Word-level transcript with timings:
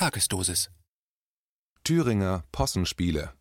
Tagesdosis. 0.00 0.70
Thüringer 1.84 2.44
Possenspiele. 2.52 3.34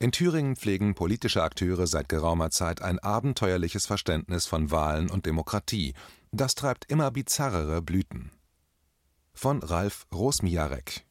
In 0.00 0.10
Thüringen 0.10 0.56
pflegen 0.56 0.96
politische 0.96 1.44
Akteure 1.44 1.86
seit 1.86 2.08
geraumer 2.08 2.50
Zeit 2.50 2.82
ein 2.82 2.98
abenteuerliches 2.98 3.86
Verständnis 3.86 4.46
von 4.46 4.72
Wahlen 4.72 5.08
und 5.08 5.26
Demokratie. 5.26 5.94
Das 6.32 6.56
treibt 6.56 6.90
immer 6.90 7.12
bizarrere 7.12 7.82
Blüten. 7.82 8.32
Von 9.32 9.62
Ralf 9.62 10.08
Rosmiarek. 10.12 11.06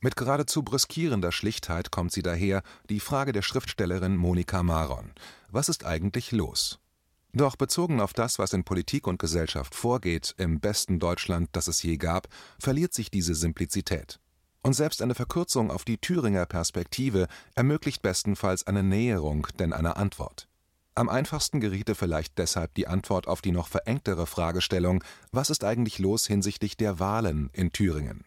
Mit 0.00 0.16
geradezu 0.16 0.62
brüskierender 0.62 1.30
Schlichtheit 1.30 1.90
kommt 1.90 2.12
sie 2.12 2.22
daher, 2.22 2.62
die 2.88 3.00
Frage 3.00 3.32
der 3.32 3.42
Schriftstellerin 3.42 4.16
Monika 4.16 4.62
Maron. 4.62 5.12
Was 5.50 5.68
ist 5.68 5.84
eigentlich 5.84 6.32
los? 6.32 6.80
Doch 7.36 7.56
bezogen 7.56 8.00
auf 8.00 8.12
das, 8.12 8.38
was 8.38 8.52
in 8.52 8.62
Politik 8.62 9.08
und 9.08 9.18
Gesellschaft 9.18 9.74
vorgeht, 9.74 10.36
im 10.38 10.60
besten 10.60 11.00
Deutschland, 11.00 11.48
das 11.52 11.66
es 11.66 11.82
je 11.82 11.96
gab, 11.96 12.28
verliert 12.60 12.94
sich 12.94 13.10
diese 13.10 13.34
Simplizität. 13.34 14.20
Und 14.62 14.74
selbst 14.74 15.02
eine 15.02 15.16
Verkürzung 15.16 15.72
auf 15.72 15.84
die 15.84 15.98
Thüringer 15.98 16.46
Perspektive 16.46 17.26
ermöglicht 17.56 18.02
bestenfalls 18.02 18.68
eine 18.68 18.84
Näherung 18.84 19.48
denn 19.58 19.72
einer 19.72 19.96
Antwort. 19.96 20.48
Am 20.94 21.08
einfachsten 21.08 21.60
geriete 21.60 21.96
vielleicht 21.96 22.38
deshalb 22.38 22.72
die 22.74 22.86
Antwort 22.86 23.26
auf 23.26 23.42
die 23.42 23.50
noch 23.50 23.66
verengtere 23.66 24.28
Fragestellung, 24.28 25.02
was 25.32 25.50
ist 25.50 25.64
eigentlich 25.64 25.98
los 25.98 26.28
hinsichtlich 26.28 26.76
der 26.76 27.00
Wahlen 27.00 27.50
in 27.52 27.72
Thüringen? 27.72 28.24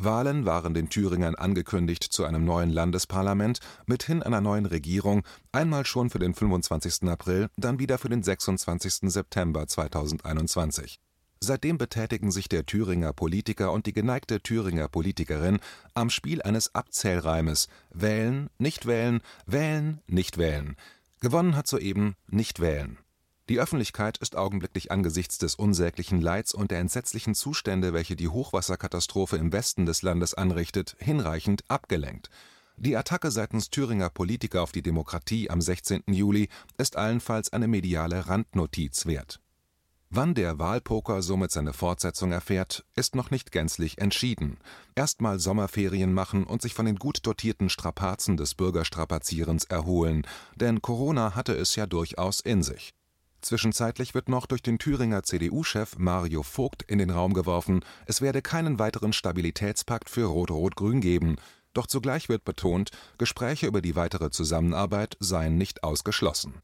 Wahlen 0.00 0.46
waren 0.46 0.74
den 0.74 0.90
Thüringern 0.90 1.34
angekündigt 1.34 2.04
zu 2.04 2.24
einem 2.24 2.44
neuen 2.44 2.70
Landesparlament, 2.70 3.58
mithin 3.86 4.22
einer 4.22 4.40
neuen 4.40 4.64
Regierung, 4.64 5.24
einmal 5.50 5.84
schon 5.86 6.08
für 6.08 6.20
den 6.20 6.34
25. 6.34 7.08
April, 7.08 7.48
dann 7.56 7.80
wieder 7.80 7.98
für 7.98 8.08
den 8.08 8.22
26. 8.22 9.10
September 9.10 9.66
2021. 9.66 11.00
Seitdem 11.40 11.78
betätigen 11.78 12.30
sich 12.30 12.48
der 12.48 12.64
Thüringer 12.64 13.12
Politiker 13.12 13.72
und 13.72 13.86
die 13.86 13.92
geneigte 13.92 14.40
Thüringer 14.40 14.88
Politikerin 14.88 15.58
am 15.94 16.10
Spiel 16.10 16.42
eines 16.42 16.76
Abzählreimes 16.76 17.66
Wählen, 17.90 18.50
nicht 18.58 18.86
wählen, 18.86 19.20
wählen, 19.46 20.00
nicht 20.06 20.38
wählen. 20.38 20.76
Gewonnen 21.20 21.56
hat 21.56 21.66
soeben 21.66 22.14
nicht 22.28 22.60
wählen. 22.60 22.98
Die 23.48 23.60
Öffentlichkeit 23.60 24.18
ist 24.18 24.36
augenblicklich 24.36 24.92
angesichts 24.92 25.38
des 25.38 25.54
unsäglichen 25.54 26.20
Leids 26.20 26.52
und 26.52 26.70
der 26.70 26.80
entsetzlichen 26.80 27.34
Zustände, 27.34 27.94
welche 27.94 28.14
die 28.14 28.28
Hochwasserkatastrophe 28.28 29.38
im 29.38 29.52
Westen 29.52 29.86
des 29.86 30.02
Landes 30.02 30.34
anrichtet, 30.34 30.96
hinreichend 30.98 31.64
abgelenkt. 31.68 32.28
Die 32.76 32.94
Attacke 32.94 33.30
seitens 33.30 33.70
Thüringer 33.70 34.10
Politiker 34.10 34.62
auf 34.62 34.72
die 34.72 34.82
Demokratie 34.82 35.48
am 35.48 35.62
16. 35.62 36.04
Juli 36.08 36.48
ist 36.76 36.96
allenfalls 36.96 37.52
eine 37.52 37.68
mediale 37.68 38.28
Randnotiz 38.28 39.06
wert. 39.06 39.40
Wann 40.10 40.34
der 40.34 40.58
Wahlpoker 40.58 41.22
somit 41.22 41.50
seine 41.50 41.72
Fortsetzung 41.72 42.32
erfährt, 42.32 42.84
ist 42.96 43.14
noch 43.14 43.30
nicht 43.30 43.50
gänzlich 43.50 43.98
entschieden. 43.98 44.58
Erstmal 44.94 45.38
Sommerferien 45.38 46.12
machen 46.12 46.44
und 46.44 46.62
sich 46.62 46.72
von 46.72 46.86
den 46.86 46.96
gut 46.96 47.26
dotierten 47.26 47.68
Strapazen 47.68 48.36
des 48.36 48.54
Bürgerstrapazierens 48.54 49.64
erholen, 49.64 50.26
denn 50.56 50.82
Corona 50.82 51.34
hatte 51.34 51.54
es 51.54 51.76
ja 51.76 51.86
durchaus 51.86 52.40
in 52.40 52.62
sich. 52.62 52.94
Zwischenzeitlich 53.48 54.12
wird 54.12 54.28
noch 54.28 54.44
durch 54.44 54.60
den 54.60 54.78
Thüringer 54.78 55.22
CDU-Chef 55.22 55.96
Mario 55.96 56.42
Vogt 56.42 56.82
in 56.82 56.98
den 56.98 57.08
Raum 57.08 57.32
geworfen, 57.32 57.82
es 58.04 58.20
werde 58.20 58.42
keinen 58.42 58.78
weiteren 58.78 59.14
Stabilitätspakt 59.14 60.10
für 60.10 60.26
Rot-Rot-Grün 60.26 61.00
geben. 61.00 61.36
Doch 61.72 61.86
zugleich 61.86 62.28
wird 62.28 62.44
betont, 62.44 62.90
Gespräche 63.16 63.66
über 63.66 63.80
die 63.80 63.96
weitere 63.96 64.28
Zusammenarbeit 64.28 65.16
seien 65.18 65.56
nicht 65.56 65.82
ausgeschlossen. 65.82 66.56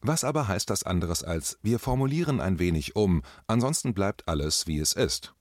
Was 0.00 0.24
aber 0.24 0.48
heißt 0.48 0.68
das 0.70 0.82
anderes 0.82 1.22
als 1.22 1.56
wir 1.62 1.78
formulieren 1.78 2.40
ein 2.40 2.58
wenig 2.58 2.96
um, 2.96 3.22
ansonsten 3.46 3.94
bleibt 3.94 4.26
alles 4.26 4.66
wie 4.66 4.80
es 4.80 4.94
ist? 4.94 5.34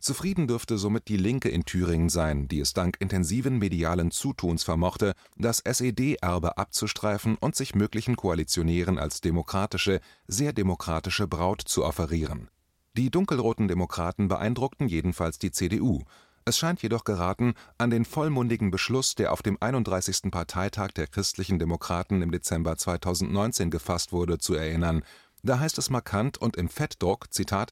Zufrieden 0.00 0.46
dürfte 0.46 0.78
somit 0.78 1.08
die 1.08 1.18
Linke 1.18 1.50
in 1.50 1.66
Thüringen 1.66 2.08
sein, 2.08 2.48
die 2.48 2.60
es 2.60 2.72
dank 2.72 2.96
intensiven 3.00 3.58
medialen 3.58 4.10
Zutuns 4.10 4.64
vermochte, 4.64 5.12
das 5.36 5.60
SED-Erbe 5.60 6.56
abzustreifen 6.56 7.36
und 7.36 7.54
sich 7.54 7.74
möglichen 7.74 8.16
Koalitionären 8.16 8.98
als 8.98 9.20
demokratische, 9.20 10.00
sehr 10.26 10.54
demokratische 10.54 11.28
Braut 11.28 11.60
zu 11.60 11.84
offerieren. 11.84 12.48
Die 12.96 13.10
dunkelroten 13.10 13.68
Demokraten 13.68 14.28
beeindruckten 14.28 14.88
jedenfalls 14.88 15.38
die 15.38 15.52
CDU. 15.52 16.02
Es 16.46 16.56
scheint 16.56 16.82
jedoch 16.82 17.04
geraten, 17.04 17.52
an 17.76 17.90
den 17.90 18.06
vollmundigen 18.06 18.70
Beschluss, 18.70 19.14
der 19.14 19.32
auf 19.32 19.42
dem 19.42 19.58
31. 19.60 20.30
Parteitag 20.30 20.92
der 20.92 21.08
Christlichen 21.08 21.58
Demokraten 21.58 22.22
im 22.22 22.32
Dezember 22.32 22.78
2019 22.78 23.70
gefasst 23.70 24.12
wurde, 24.12 24.38
zu 24.38 24.54
erinnern. 24.54 25.02
Da 25.42 25.58
heißt 25.58 25.76
es 25.76 25.90
markant 25.90 26.38
und 26.38 26.56
im 26.56 26.70
Fettdruck, 26.70 27.32
Zitat, 27.32 27.70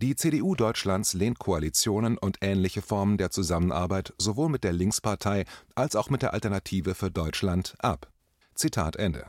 die 0.00 0.16
CDU 0.16 0.54
Deutschlands 0.54 1.12
lehnt 1.12 1.38
Koalitionen 1.38 2.16
und 2.16 2.38
ähnliche 2.40 2.80
Formen 2.80 3.18
der 3.18 3.30
Zusammenarbeit 3.30 4.14
sowohl 4.16 4.48
mit 4.48 4.64
der 4.64 4.72
Linkspartei 4.72 5.44
als 5.74 5.94
auch 5.94 6.08
mit 6.08 6.22
der 6.22 6.32
Alternative 6.32 6.94
für 6.94 7.10
Deutschland 7.10 7.74
ab. 7.80 8.10
Zitat 8.54 8.96
Ende. 8.96 9.26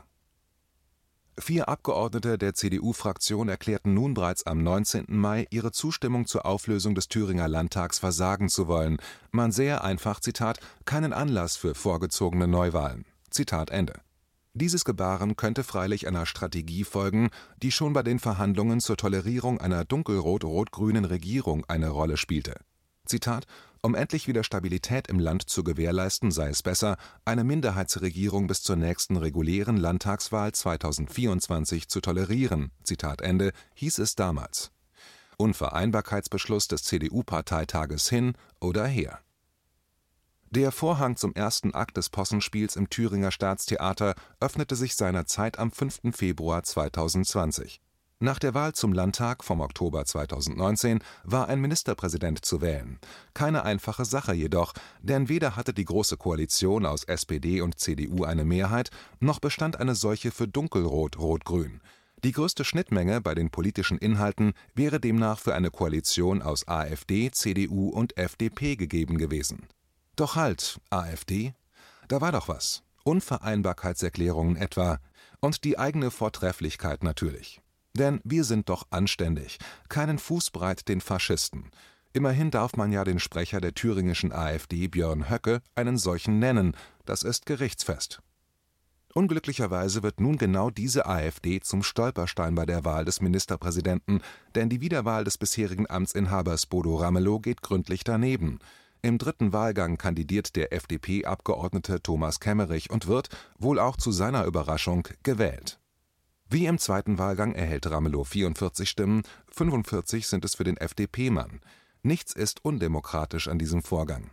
Vier 1.38 1.68
Abgeordnete 1.68 2.38
der 2.38 2.54
CDU-Fraktion 2.54 3.50
erklärten 3.50 3.92
nun 3.92 4.14
bereits 4.14 4.46
am 4.46 4.62
19. 4.62 5.06
Mai, 5.08 5.46
ihre 5.50 5.72
Zustimmung 5.72 6.26
zur 6.26 6.46
Auflösung 6.46 6.94
des 6.94 7.08
Thüringer 7.08 7.48
Landtags 7.48 7.98
versagen 7.98 8.48
zu 8.48 8.66
wollen. 8.66 8.96
Man 9.30 9.52
sähe 9.52 9.82
einfach, 9.82 10.20
Zitat, 10.20 10.58
keinen 10.86 11.12
Anlass 11.12 11.56
für 11.56 11.74
vorgezogene 11.74 12.48
Neuwahlen. 12.48 13.04
Zitat 13.30 13.70
Ende. 13.70 14.00
Dieses 14.54 14.84
Gebaren 14.84 15.36
könnte 15.36 15.64
freilich 15.64 16.06
einer 16.06 16.26
Strategie 16.26 16.84
folgen, 16.84 17.30
die 17.62 17.72
schon 17.72 17.94
bei 17.94 18.02
den 18.02 18.18
Verhandlungen 18.18 18.80
zur 18.80 18.98
Tolerierung 18.98 19.58
einer 19.58 19.86
dunkelrot-rot-grünen 19.86 21.06
Regierung 21.06 21.64
eine 21.68 21.88
Rolle 21.88 22.18
spielte. 22.18 22.60
Zitat: 23.06 23.46
Um 23.80 23.94
endlich 23.94 24.28
wieder 24.28 24.44
Stabilität 24.44 25.08
im 25.08 25.18
Land 25.18 25.48
zu 25.48 25.64
gewährleisten, 25.64 26.30
sei 26.30 26.50
es 26.50 26.62
besser, 26.62 26.98
eine 27.24 27.44
Minderheitsregierung 27.44 28.46
bis 28.46 28.62
zur 28.62 28.76
nächsten 28.76 29.16
regulären 29.16 29.78
Landtagswahl 29.78 30.52
2024 30.52 31.88
zu 31.88 32.02
tolerieren. 32.02 32.72
Zitat 32.84 33.22
Ende, 33.22 33.52
hieß 33.74 33.98
es 33.98 34.16
damals. 34.16 34.70
Unvereinbarkeitsbeschluss 35.38 36.68
des 36.68 36.82
CDU-Parteitages 36.84 38.10
hin 38.10 38.34
oder 38.60 38.86
her 38.86 39.20
der 40.54 40.70
Vorhang 40.70 41.16
zum 41.16 41.34
ersten 41.34 41.74
Akt 41.74 41.96
des 41.96 42.10
Possenspiels 42.10 42.76
im 42.76 42.90
Thüringer 42.90 43.30
Staatstheater 43.30 44.14
öffnete 44.38 44.76
sich 44.76 44.96
seinerzeit 44.96 45.58
am 45.58 45.72
5. 45.72 46.14
Februar 46.14 46.62
2020. 46.62 47.80
Nach 48.20 48.38
der 48.38 48.52
Wahl 48.52 48.74
zum 48.74 48.92
Landtag 48.92 49.44
vom 49.44 49.60
Oktober 49.60 50.04
2019 50.04 51.02
war 51.24 51.48
ein 51.48 51.58
Ministerpräsident 51.58 52.44
zu 52.44 52.60
wählen. 52.60 52.98
Keine 53.32 53.64
einfache 53.64 54.04
Sache 54.04 54.34
jedoch, 54.34 54.74
denn 55.00 55.30
weder 55.30 55.56
hatte 55.56 55.72
die 55.72 55.86
Große 55.86 56.18
Koalition 56.18 56.84
aus 56.84 57.04
SPD 57.04 57.62
und 57.62 57.80
CDU 57.80 58.24
eine 58.24 58.44
Mehrheit, 58.44 58.90
noch 59.20 59.40
bestand 59.40 59.80
eine 59.80 59.94
solche 59.94 60.30
für 60.30 60.46
Dunkelrot-Rot-Grün. 60.46 61.80
Die 62.24 62.32
größte 62.32 62.64
Schnittmenge 62.64 63.22
bei 63.22 63.34
den 63.34 63.50
politischen 63.50 63.96
Inhalten 63.96 64.52
wäre 64.74 65.00
demnach 65.00 65.38
für 65.38 65.54
eine 65.54 65.70
Koalition 65.70 66.42
aus 66.42 66.68
AfD, 66.68 67.30
CDU 67.30 67.88
und 67.88 68.18
FDP 68.18 68.76
gegeben 68.76 69.16
gewesen 69.16 69.66
doch 70.16 70.36
halt, 70.36 70.80
AfD? 70.90 71.54
Da 72.08 72.20
war 72.20 72.32
doch 72.32 72.48
was. 72.48 72.82
Unvereinbarkeitserklärungen 73.04 74.56
etwa. 74.56 74.98
Und 75.40 75.64
die 75.64 75.78
eigene 75.78 76.10
Vortrefflichkeit 76.10 77.02
natürlich. 77.02 77.60
Denn 77.94 78.20
wir 78.24 78.44
sind 78.44 78.68
doch 78.68 78.86
anständig, 78.90 79.58
keinen 79.88 80.18
Fußbreit 80.18 80.88
den 80.88 81.00
Faschisten. 81.00 81.70
Immerhin 82.12 82.50
darf 82.50 82.76
man 82.76 82.92
ja 82.92 83.04
den 83.04 83.18
Sprecher 83.18 83.60
der 83.60 83.74
thüringischen 83.74 84.32
AfD, 84.32 84.88
Björn 84.88 85.30
Höcke, 85.30 85.62
einen 85.74 85.96
solchen 85.98 86.38
nennen. 86.38 86.76
Das 87.06 87.22
ist 87.22 87.46
gerichtsfest. 87.46 88.20
Unglücklicherweise 89.14 90.02
wird 90.02 90.20
nun 90.20 90.38
genau 90.38 90.70
diese 90.70 91.06
AfD 91.06 91.60
zum 91.60 91.82
Stolperstein 91.82 92.54
bei 92.54 92.64
der 92.64 92.84
Wahl 92.84 93.04
des 93.04 93.20
Ministerpräsidenten, 93.20 94.22
denn 94.54 94.70
die 94.70 94.80
Wiederwahl 94.80 95.24
des 95.24 95.36
bisherigen 95.36 95.88
Amtsinhabers 95.88 96.66
Bodo 96.66 96.96
Ramelow 96.96 97.40
geht 97.40 97.60
gründlich 97.60 98.04
daneben. 98.04 98.58
Im 99.04 99.18
dritten 99.18 99.52
Wahlgang 99.52 99.98
kandidiert 99.98 100.54
der 100.54 100.72
FDP-Abgeordnete 100.72 102.00
Thomas 102.00 102.38
Kemmerich 102.38 102.88
und 102.88 103.08
wird, 103.08 103.30
wohl 103.58 103.80
auch 103.80 103.96
zu 103.96 104.12
seiner 104.12 104.44
Überraschung, 104.44 105.08
gewählt. 105.24 105.80
Wie 106.48 106.66
im 106.66 106.78
zweiten 106.78 107.18
Wahlgang 107.18 107.52
erhält 107.52 107.90
Ramelow 107.90 108.22
44 108.22 108.88
Stimmen, 108.88 109.22
45 109.50 110.28
sind 110.28 110.44
es 110.44 110.54
für 110.54 110.62
den 110.62 110.76
FDP-Mann. 110.76 111.58
Nichts 112.04 112.32
ist 112.32 112.64
undemokratisch 112.64 113.48
an 113.48 113.58
diesem 113.58 113.82
Vorgang. 113.82 114.30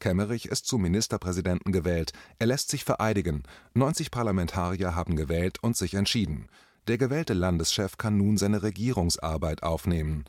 Kemmerich 0.00 0.46
ist 0.46 0.66
zum 0.66 0.82
Ministerpräsidenten 0.82 1.70
gewählt, 1.70 2.12
er 2.40 2.48
lässt 2.48 2.70
sich 2.70 2.82
vereidigen, 2.82 3.44
90 3.74 4.10
Parlamentarier 4.10 4.96
haben 4.96 5.14
gewählt 5.14 5.62
und 5.62 5.76
sich 5.76 5.94
entschieden. 5.94 6.48
Der 6.88 6.98
gewählte 6.98 7.34
Landeschef 7.34 7.96
kann 7.96 8.16
nun 8.16 8.38
seine 8.38 8.64
Regierungsarbeit 8.64 9.62
aufnehmen. 9.62 10.24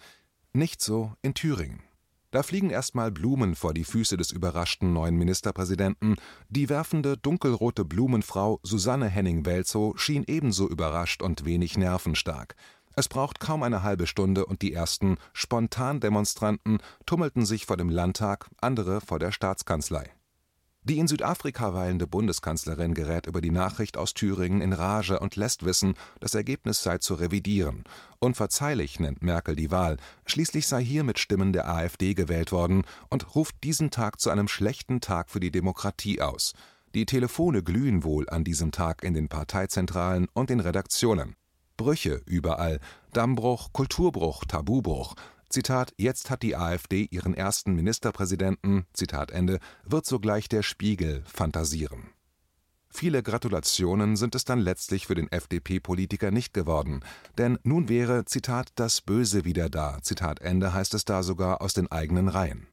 Nicht 0.54 0.82
so 0.82 1.14
in 1.24 1.34
Thüringen. 1.34 1.82
Da 2.32 2.44
fliegen 2.44 2.70
erstmal 2.70 3.12
Blumen 3.12 3.56
vor 3.56 3.74
die 3.74 3.84
Füße 3.84 4.16
des 4.16 4.32
überraschten 4.32 4.94
neuen 4.94 5.16
Ministerpräsidenten. 5.16 6.16
Die 6.50 6.70
werfende, 6.70 7.18
dunkelrote 7.18 7.86
Blumenfrau 7.86 8.60
Susanne 8.62 9.08
Henning-Welzow 9.08 9.98
schien 9.98 10.24
ebenso 10.28 10.70
überrascht 10.70 11.24
und 11.24 11.46
wenig 11.46 11.76
nervenstark. 11.78 12.56
Es 12.96 13.08
braucht 13.08 13.40
kaum 13.40 13.64
eine 13.64 13.82
halbe 13.82 14.06
Stunde 14.06 14.46
und 14.46 14.62
die 14.62 14.74
ersten 14.74 15.18
Spontandemonstranten 15.34 16.80
tummelten 17.08 17.46
sich 17.46 17.66
vor 17.66 17.78
dem 17.78 17.90
Landtag, 17.90 18.50
andere 18.62 19.02
vor 19.02 19.18
der 19.18 19.32
Staatskanzlei. 19.32 20.12
Die 20.84 20.98
in 20.98 21.08
Südafrika 21.08 21.74
weilende 21.74 22.08
Bundeskanzlerin 22.08 22.94
gerät 22.94 23.28
über 23.28 23.42
die 23.42 23.52
Nachricht 23.52 23.98
aus 23.98 24.14
Thüringen 24.14 24.62
in 24.62 24.72
Rage 24.72 25.20
und 25.20 25.36
lässt 25.36 25.66
wissen, 25.66 25.94
das 26.22 26.36
Ergebnis 26.36 26.82
sei 26.82 27.00
zu 27.00 27.16
revidieren. 27.16 27.84
Unverzeihlich 28.20 29.00
nennt 29.00 29.22
Merkel 29.22 29.56
die 29.56 29.72
Wahl, 29.72 29.98
schließlich 30.26 30.68
sei 30.68 30.84
hier 30.84 31.04
mit 31.04 31.20
Stimmen 31.20 31.52
der 31.52 31.70
AfD 31.70 32.14
gewählt 32.14 32.54
worden 32.54 32.86
und 33.10 33.36
ruft 33.36 33.64
diesen 33.64 33.92
Tag 33.92 34.22
zu 34.22 34.30
einem 34.30 34.48
schlechten 34.48 35.02
Tag 35.02 35.30
für 35.30 35.42
die 35.42 35.52
Demokratie 35.52 36.22
aus. 36.22 36.54
Die 36.96 37.06
Telefone 37.06 37.62
glühen 37.62 38.04
wohl 38.04 38.30
an 38.30 38.44
diesem 38.44 38.72
Tag 38.72 39.04
in 39.04 39.14
den 39.14 39.28
Parteizentralen 39.28 40.28
und 40.34 40.50
den 40.50 40.60
Redaktionen. 40.60 41.36
Brüche 41.78 42.22
überall, 42.26 42.80
Dammbruch, 43.14 43.74
Kulturbruch, 43.74 44.44
Tabubruch, 44.46 45.16
Zitat, 45.50 45.94
jetzt 45.98 46.30
hat 46.30 46.44
die 46.44 46.56
AfD 46.56 47.08
ihren 47.10 47.34
ersten 47.34 47.74
Ministerpräsidenten, 47.74 48.86
Zitat 48.94 49.32
Ende, 49.32 49.60
wird 49.84 50.06
sogleich 50.06 50.48
der 50.48 50.62
Spiegel 50.62 51.24
fantasieren. 51.26 52.12
Viele 52.92 53.22
Gratulationen 53.22 54.16
sind 54.16 54.36
es 54.36 54.46
dann 54.46 54.60
letztlich 54.60 55.08
für 55.08 55.16
den 55.16 55.32
FDP-Politiker 55.32 56.32
nicht 56.32 56.54
geworden, 56.54 57.02
denn 57.38 57.60
nun 57.64 57.90
wäre, 57.90 58.26
Zitat, 58.26 58.70
das 58.76 59.02
Böse 59.02 59.46
wieder 59.46 59.70
da, 59.70 60.00
Zitat 60.02 60.40
Ende 60.42 60.74
heißt 60.74 60.94
es 60.94 61.06
da 61.06 61.22
sogar 61.24 61.62
aus 61.62 61.74
den 61.74 61.92
eigenen 61.92 62.28
Reihen. 62.28 62.68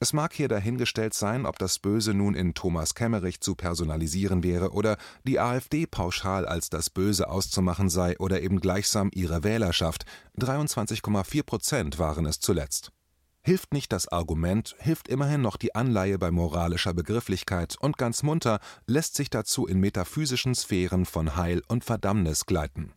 Es 0.00 0.12
mag 0.12 0.32
hier 0.32 0.46
dahingestellt 0.46 1.12
sein, 1.12 1.44
ob 1.44 1.58
das 1.58 1.80
Böse 1.80 2.14
nun 2.14 2.36
in 2.36 2.54
Thomas 2.54 2.94
Kemmerich 2.94 3.40
zu 3.40 3.56
personalisieren 3.56 4.44
wäre 4.44 4.70
oder 4.70 4.96
die 5.24 5.40
AfD 5.40 5.86
pauschal 5.86 6.46
als 6.46 6.70
das 6.70 6.88
Böse 6.88 7.28
auszumachen 7.28 7.88
sei 7.88 8.16
oder 8.18 8.40
eben 8.40 8.60
gleichsam 8.60 9.10
ihre 9.12 9.42
Wählerschaft, 9.42 10.04
23,4 10.38 11.42
Prozent 11.42 11.98
waren 11.98 12.26
es 12.26 12.38
zuletzt. 12.38 12.92
Hilft 13.42 13.72
nicht 13.72 13.92
das 13.92 14.06
Argument, 14.06 14.76
hilft 14.78 15.08
immerhin 15.08 15.40
noch 15.40 15.56
die 15.56 15.74
Anleihe 15.74 16.18
bei 16.18 16.30
moralischer 16.30 16.94
Begrifflichkeit 16.94 17.74
und 17.80 17.98
ganz 17.98 18.22
munter 18.22 18.60
lässt 18.86 19.16
sich 19.16 19.30
dazu 19.30 19.66
in 19.66 19.80
metaphysischen 19.80 20.54
Sphären 20.54 21.06
von 21.06 21.34
Heil 21.34 21.60
und 21.66 21.82
Verdammnis 21.84 22.46
gleiten 22.46 22.92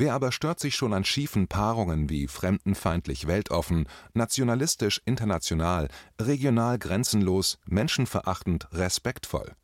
Wer 0.00 0.14
aber 0.14 0.30
stört 0.30 0.60
sich 0.60 0.76
schon 0.76 0.92
an 0.92 1.04
schiefen 1.04 1.48
Paarungen 1.48 2.08
wie 2.08 2.28
fremdenfeindlich 2.28 3.26
weltoffen, 3.26 3.88
nationalistisch 4.14 5.02
international, 5.04 5.88
regional 6.20 6.78
grenzenlos, 6.78 7.58
menschenverachtend 7.66 8.68
respektvoll? 8.70 9.56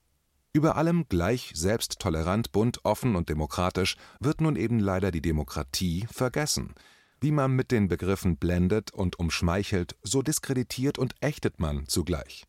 Über 0.52 0.74
allem 0.74 1.06
gleich 1.08 1.52
selbsttolerant, 1.54 2.50
bunt, 2.50 2.84
offen 2.84 3.14
und 3.14 3.28
demokratisch 3.28 3.96
wird 4.18 4.40
nun 4.40 4.56
eben 4.56 4.80
leider 4.80 5.12
die 5.12 5.22
Demokratie 5.22 6.08
vergessen. 6.10 6.74
Wie 7.20 7.30
man 7.30 7.52
mit 7.52 7.70
den 7.70 7.86
Begriffen 7.86 8.36
blendet 8.36 8.92
und 8.92 9.20
umschmeichelt, 9.20 9.94
so 10.02 10.20
diskreditiert 10.20 10.98
und 10.98 11.14
ächtet 11.20 11.60
man 11.60 11.86
zugleich 11.86 12.44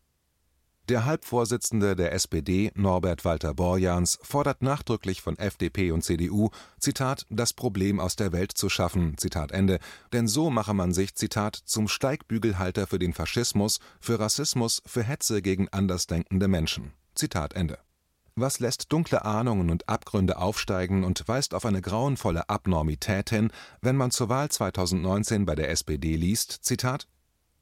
der 0.88 1.04
Halbvorsitzende 1.04 1.96
der 1.96 2.12
SPD, 2.12 2.70
Norbert 2.74 3.24
Walter 3.24 3.54
Borjans, 3.54 4.18
fordert 4.22 4.62
nachdrücklich 4.62 5.22
von 5.22 5.38
FDP 5.38 5.90
und 5.90 6.02
CDU, 6.02 6.50
Zitat, 6.78 7.26
das 7.30 7.52
Problem 7.52 8.00
aus 8.00 8.16
der 8.16 8.32
Welt 8.32 8.52
zu 8.52 8.68
schaffen, 8.68 9.18
Zitat 9.18 9.52
Ende, 9.52 9.78
denn 10.12 10.28
so 10.28 10.50
mache 10.50 10.74
man 10.74 10.92
sich, 10.92 11.14
Zitat, 11.14 11.56
zum 11.56 11.88
Steigbügelhalter 11.88 12.86
für 12.86 12.98
den 12.98 13.12
Faschismus, 13.12 13.80
für 14.00 14.20
Rassismus, 14.20 14.82
für 14.86 15.02
Hetze 15.02 15.42
gegen 15.42 15.68
andersdenkende 15.68 16.48
Menschen. 16.48 16.92
Zitat 17.14 17.54
Ende. 17.54 17.78
Was 18.38 18.60
lässt 18.60 18.92
dunkle 18.92 19.24
Ahnungen 19.24 19.70
und 19.70 19.88
Abgründe 19.88 20.36
aufsteigen 20.36 21.04
und 21.04 21.26
weist 21.26 21.54
auf 21.54 21.64
eine 21.64 21.80
grauenvolle 21.80 22.50
Abnormität 22.50 23.30
hin, 23.30 23.50
wenn 23.80 23.96
man 23.96 24.10
zur 24.10 24.28
Wahl 24.28 24.50
2019 24.50 25.46
bei 25.46 25.54
der 25.54 25.70
SPD 25.70 26.16
liest, 26.16 26.52
Zitat, 26.62 27.08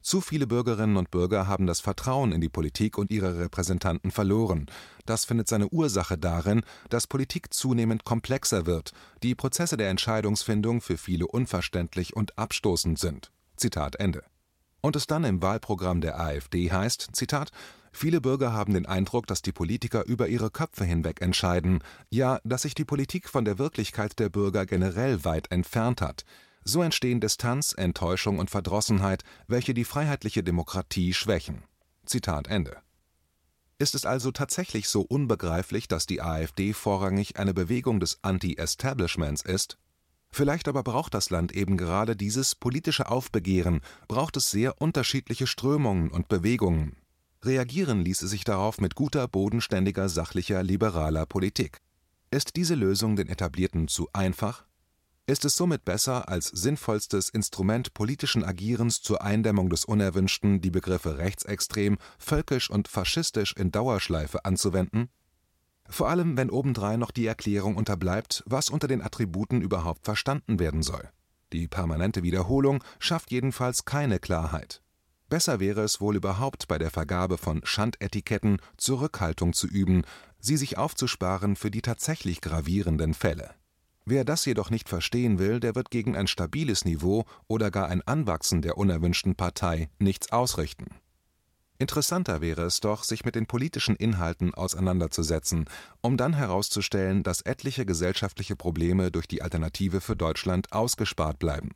zu 0.05 0.21
viele 0.21 0.45
Bürgerinnen 0.45 0.97
und 0.97 1.09
Bürger 1.09 1.47
haben 1.47 1.65
das 1.65 1.79
Vertrauen 1.79 2.31
in 2.31 2.39
die 2.39 2.47
Politik 2.47 2.99
und 2.99 3.09
ihre 3.09 3.39
Repräsentanten 3.39 4.11
verloren. 4.11 4.67
Das 5.07 5.25
findet 5.25 5.47
seine 5.47 5.67
Ursache 5.69 6.15
darin, 6.15 6.61
dass 6.89 7.07
Politik 7.07 7.51
zunehmend 7.51 8.05
komplexer 8.05 8.67
wird, 8.67 8.91
die 9.23 9.33
Prozesse 9.33 9.77
der 9.77 9.89
Entscheidungsfindung 9.89 10.81
für 10.81 10.97
viele 10.97 11.25
unverständlich 11.25 12.15
und 12.15 12.37
abstoßend 12.37 12.99
sind. 12.99 13.31
Zitat 13.57 13.95
Ende. 13.95 14.21
Und 14.81 14.95
es 14.95 15.07
dann 15.07 15.23
im 15.23 15.41
Wahlprogramm 15.41 16.01
der 16.01 16.19
AfD 16.19 16.71
heißt, 16.71 17.09
Zitat, 17.13 17.49
Viele 17.91 18.21
Bürger 18.21 18.51
haben 18.53 18.73
den 18.73 18.85
Eindruck, 18.85 19.25
dass 19.25 19.41
die 19.41 19.53
Politiker 19.53 20.05
über 20.05 20.27
ihre 20.27 20.51
Köpfe 20.51 20.83
hinweg 20.83 21.21
entscheiden, 21.21 21.79
ja, 22.09 22.39
dass 22.43 22.63
sich 22.63 22.75
die 22.75 22.83
Politik 22.83 23.29
von 23.29 23.45
der 23.45 23.57
Wirklichkeit 23.57 24.19
der 24.19 24.29
Bürger 24.29 24.65
generell 24.65 25.23
weit 25.23 25.49
entfernt 25.49 26.01
hat. 26.01 26.25
So 26.67 26.81
entstehen 26.81 27.21
Distanz, 27.21 27.73
Enttäuschung 27.77 28.39
und 28.39 28.49
Verdrossenheit, 28.49 29.23
welche 29.47 29.75
die 29.75 29.85
freiheitliche 29.85 30.43
Demokratie 30.43 31.13
schwächen. 31.13 31.63
Zitat 32.05 32.47
Ende. 32.47 32.77
Ist 33.77 33.93
es 33.93 34.05
also 34.05 34.31
tatsächlich 34.31 34.89
so 34.89 35.01
unbegreiflich, 35.01 35.87
dass 35.87 36.07
die 36.07 36.21
AfD 36.21 36.73
vorrangig 36.73 37.37
eine 37.37 37.53
Bewegung 37.53 37.99
des 37.99 38.19
Anti-Establishments 38.23 39.43
ist? 39.43 39.77
Vielleicht 40.31 40.67
aber 40.67 40.81
braucht 40.81 41.13
das 41.13 41.29
Land 41.29 41.51
eben 41.51 41.77
gerade 41.77 42.15
dieses 42.15 42.55
politische 42.55 43.09
Aufbegehren, 43.09 43.81
braucht 44.07 44.35
es 44.35 44.49
sehr 44.49 44.81
unterschiedliche 44.81 45.45
Strömungen 45.45 46.09
und 46.09 46.29
Bewegungen. 46.29 46.97
Reagieren 47.43 48.01
ließe 48.01 48.27
sich 48.27 48.43
darauf 48.43 48.81
mit 48.81 48.95
guter, 48.95 49.27
bodenständiger, 49.27 50.09
sachlicher, 50.09 50.63
liberaler 50.63 51.27
Politik. 51.27 51.79
Ist 52.31 52.55
diese 52.55 52.75
Lösung 52.75 53.15
den 53.15 53.29
Etablierten 53.29 53.87
zu 53.87 54.09
einfach? 54.13 54.64
Ist 55.27 55.43
es 55.43 55.55
somit 55.55 55.85
besser, 55.85 56.29
als 56.29 56.47
sinnvollstes 56.47 57.29
Instrument 57.29 57.93
politischen 57.93 58.43
Agierens 58.43 59.01
zur 59.01 59.23
Eindämmung 59.23 59.69
des 59.69 59.85
Unerwünschten 59.85 60.61
die 60.61 60.69
Begriffe 60.69 61.17
rechtsextrem, 61.17 61.97
völkisch 62.19 62.69
und 62.69 62.87
faschistisch 62.87 63.53
in 63.53 63.71
Dauerschleife 63.71 64.45
anzuwenden? 64.45 65.09
Vor 65.89 66.09
allem, 66.09 66.37
wenn 66.37 66.49
obendrein 66.49 66.99
noch 66.99 67.11
die 67.11 67.25
Erklärung 67.25 67.75
unterbleibt, 67.75 68.43
was 68.45 68.69
unter 68.69 68.87
den 68.87 69.01
Attributen 69.01 69.61
überhaupt 69.61 70.05
verstanden 70.05 70.59
werden 70.59 70.83
soll. 70.83 71.09
Die 71.53 71.67
permanente 71.67 72.21
Wiederholung 72.21 72.83
schafft 72.99 73.31
jedenfalls 73.31 73.85
keine 73.85 74.19
Klarheit. 74.19 74.81
Besser 75.29 75.59
wäre 75.59 75.81
es 75.81 76.01
wohl 76.01 76.15
überhaupt 76.15 76.67
bei 76.67 76.77
der 76.77 76.91
Vergabe 76.91 77.39
von 77.39 77.61
Schandetiketten 77.63 78.61
Zurückhaltung 78.77 79.53
zu 79.53 79.67
üben, 79.67 80.03
sie 80.39 80.57
sich 80.57 80.77
aufzusparen 80.77 81.55
für 81.55 81.71
die 81.71 81.81
tatsächlich 81.81 82.41
gravierenden 82.41 83.15
Fälle 83.15 83.55
Wer 84.07 84.23
das 84.23 84.45
jedoch 84.45 84.69
nicht 84.69 84.87
verstehen 84.87 85.39
will, 85.39 85.59
der 85.59 85.73
wird 85.73 85.89
gegen 85.89 86.15
ein 86.15 86.27
stabiles 86.27 86.85
Niveau 86.85 87.25
oder 87.47 87.71
gar 87.71 87.89
ein 87.89 88.03
Anwachsen 88.03 88.61
der 88.61 88.77
unerwünschten 88.77 89.35
Partei 89.35 89.89
nichts 89.97 90.31
ausrichten. 90.31 90.85
Interessanter 91.77 92.39
wäre 92.39 92.61
es 92.61 92.79
doch, 92.79 93.03
sich 93.03 93.25
mit 93.25 93.35
den 93.35 93.47
politischen 93.47 93.95
Inhalten 93.95 94.53
auseinanderzusetzen, 94.53 95.65
um 96.01 96.17
dann 96.17 96.33
herauszustellen, 96.33 97.23
dass 97.23 97.41
etliche 97.41 97.85
gesellschaftliche 97.85 98.55
Probleme 98.55 99.11
durch 99.11 99.27
die 99.27 99.41
Alternative 99.41 99.99
für 99.99 100.15
Deutschland 100.15 100.71
ausgespart 100.71 101.39
bleiben. 101.39 101.71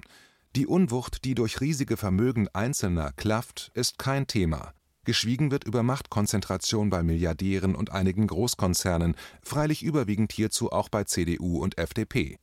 Die 0.56 0.68
Unwucht, 0.68 1.26
die 1.26 1.36
durch 1.36 1.60
riesige 1.62 1.98
Vermögen 1.98 2.48
Einzelner 2.54 3.12
klafft, 3.12 3.72
ist 3.74 4.00
kein 4.00 4.26
Thema, 4.26 4.74
Geschwiegen 5.06 5.52
wird 5.52 5.64
über 5.64 5.84
Machtkonzentration 5.84 6.90
bei 6.90 7.04
Milliardären 7.04 7.76
und 7.76 7.92
einigen 7.92 8.28
Großkonzernen, 8.28 9.16
freilich 9.42 9.84
überwiegend 9.84 10.32
hierzu 10.32 10.72
auch 10.72 10.90
bei 10.90 11.04
CDU 11.06 11.60
und 11.62 11.78
FDP. 11.78 12.38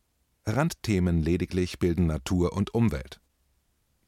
Randthemen 0.46 1.22
lediglich 1.22 1.78
bilden 1.78 2.06
Natur 2.06 2.52
und 2.52 2.74
Umwelt 2.74 3.20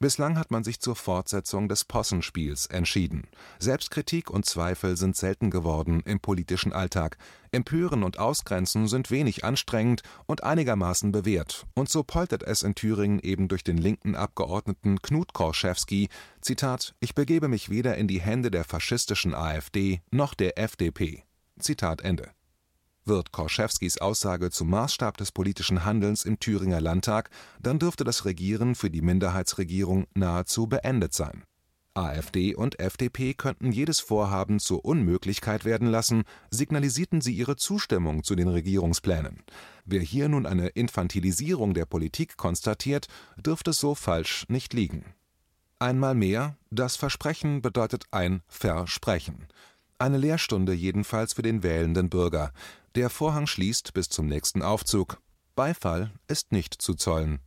Bislang 0.01 0.39
hat 0.39 0.49
man 0.49 0.63
sich 0.63 0.79
zur 0.79 0.95
Fortsetzung 0.95 1.67
des 1.67 1.83
Possenspiels 1.83 2.67
entschieden. 2.67 3.27
Selbstkritik 3.59 4.29
und 4.29 4.45
Zweifel 4.45 4.95
sind 4.95 5.17
selten 5.17 5.51
geworden 5.51 6.01
im 6.05 6.21
politischen 6.21 6.71
Alltag. 6.71 7.17
Empören 7.51 8.03
und 8.03 8.17
Ausgrenzen 8.17 8.87
sind 8.87 9.11
wenig 9.11 9.43
anstrengend 9.43 10.03
und 10.25 10.41
einigermaßen 10.41 11.11
bewährt. 11.11 11.65
Und 11.73 11.89
so 11.89 12.03
poltert 12.03 12.43
es 12.43 12.61
in 12.61 12.75
Thüringen 12.75 13.19
eben 13.19 13.49
durch 13.49 13.65
den 13.65 13.77
linken 13.77 14.15
Abgeordneten 14.15 15.01
Knut 15.01 15.33
Korschewski: 15.33 16.07
Zitat, 16.39 16.95
Ich 17.01 17.13
begebe 17.13 17.49
mich 17.49 17.69
weder 17.69 17.97
in 17.97 18.07
die 18.07 18.21
Hände 18.21 18.51
der 18.51 18.63
faschistischen 18.63 19.33
AfD 19.33 20.01
noch 20.11 20.33
der 20.33 20.57
FDP. 20.57 21.25
Zitat 21.59 21.99
Ende 21.99 22.31
wird 23.09 23.33
Korschewskis 23.33 23.97
Aussage 23.97 24.51
zum 24.51 24.69
Maßstab 24.69 25.17
des 25.17 25.33
politischen 25.33 25.83
Handelns 25.83 26.23
im 26.23 26.39
Thüringer 26.39 26.79
Landtag, 26.79 27.29
dann 27.59 27.79
dürfte 27.79 28.05
das 28.05 28.23
Regieren 28.23 28.75
für 28.75 28.89
die 28.89 29.01
Minderheitsregierung 29.01 30.07
nahezu 30.13 30.67
beendet 30.67 31.13
sein. 31.13 31.43
AfD 31.93 32.55
und 32.55 32.79
FDP 32.79 33.33
könnten 33.33 33.73
jedes 33.73 33.99
Vorhaben 33.99 34.59
zur 34.59 34.85
Unmöglichkeit 34.85 35.65
werden 35.65 35.87
lassen, 35.87 36.23
signalisierten 36.49 37.19
sie 37.19 37.33
ihre 37.33 37.57
Zustimmung 37.57 38.23
zu 38.23 38.35
den 38.35 38.47
Regierungsplänen. 38.47 39.43
Wer 39.83 40.01
hier 40.01 40.29
nun 40.29 40.45
eine 40.45 40.67
Infantilisierung 40.67 41.73
der 41.73 41.85
Politik 41.85 42.37
konstatiert, 42.37 43.07
dürfte 43.35 43.73
so 43.73 43.95
falsch 43.95 44.45
nicht 44.47 44.73
liegen. 44.73 45.03
Einmal 45.79 46.13
mehr, 46.13 46.57
das 46.69 46.95
Versprechen 46.95 47.61
bedeutet 47.61 48.05
ein 48.11 48.43
Versprechen. 48.47 49.47
Eine 49.99 50.17
Lehrstunde 50.17 50.73
jedenfalls 50.73 51.33
für 51.33 51.41
den 51.41 51.61
wählenden 51.61 52.09
Bürger. 52.09 52.51
Der 52.95 53.09
Vorhang 53.09 53.45
schließt 53.45 53.93
bis 53.93 54.09
zum 54.09 54.27
nächsten 54.27 54.63
Aufzug. 54.63 55.21
Beifall 55.55 56.11
ist 56.27 56.51
nicht 56.51 56.81
zu 56.81 56.95
zollen 56.95 57.39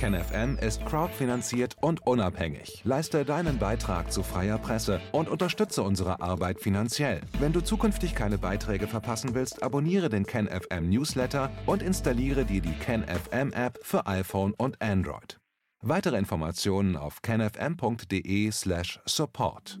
KenFM 0.00 0.56
ist 0.56 0.84
crowdfinanziert 0.86 1.76
und 1.82 2.06
unabhängig. 2.06 2.80
Leiste 2.84 3.26
deinen 3.26 3.58
Beitrag 3.58 4.10
zu 4.10 4.22
freier 4.22 4.56
Presse 4.56 4.98
und 5.12 5.28
unterstütze 5.28 5.82
unsere 5.82 6.22
Arbeit 6.22 6.58
finanziell. 6.58 7.20
Wenn 7.38 7.52
du 7.52 7.60
zukünftig 7.60 8.14
keine 8.14 8.38
Beiträge 8.38 8.88
verpassen 8.88 9.34
willst, 9.34 9.62
abonniere 9.62 10.08
den 10.08 10.24
KenFM 10.24 10.88
Newsletter 10.88 11.50
und 11.66 11.82
installiere 11.82 12.46
dir 12.46 12.62
die 12.62 12.72
KenFM 12.72 13.52
App 13.52 13.78
für 13.82 14.06
iPhone 14.06 14.54
und 14.54 14.80
Android. 14.80 15.38
Weitere 15.82 16.16
Informationen 16.16 16.96
auf 16.96 17.20
kenfm.de/support. 17.20 19.80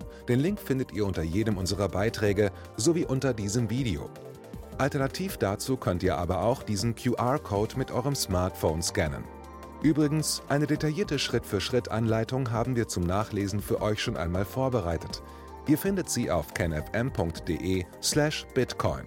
Den 0.27 0.39
Link 0.39 0.59
findet 0.59 0.93
ihr 0.93 1.05
unter 1.05 1.23
jedem 1.23 1.57
unserer 1.57 1.87
Beiträge 1.87 2.51
sowie 2.77 3.05
unter 3.05 3.33
diesem 3.33 3.69
Video. 3.69 4.09
Alternativ 4.77 5.37
dazu 5.37 5.77
könnt 5.77 6.03
ihr 6.03 6.17
aber 6.17 6.43
auch 6.43 6.63
diesen 6.63 6.95
QR-Code 6.95 7.77
mit 7.77 7.91
eurem 7.91 8.15
Smartphone 8.15 8.81
scannen. 8.81 9.23
Übrigens, 9.83 10.41
eine 10.47 10.67
detaillierte 10.67 11.19
Schritt-für-Schritt-Anleitung 11.19 12.51
haben 12.51 12.75
wir 12.75 12.87
zum 12.87 13.03
Nachlesen 13.03 13.61
für 13.61 13.81
euch 13.81 14.01
schon 14.01 14.17
einmal 14.17 14.45
vorbereitet. 14.45 15.21
Ihr 15.67 15.77
findet 15.77 16.09
sie 16.09 16.31
auf 16.31 16.53
kenfm.de/bitcoin. 16.53 19.05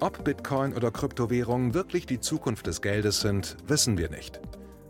Ob 0.00 0.24
Bitcoin 0.24 0.72
oder 0.72 0.90
Kryptowährungen 0.90 1.74
wirklich 1.74 2.06
die 2.06 2.18
Zukunft 2.18 2.66
des 2.66 2.82
Geldes 2.82 3.20
sind, 3.20 3.56
wissen 3.68 3.98
wir 3.98 4.10
nicht. 4.10 4.40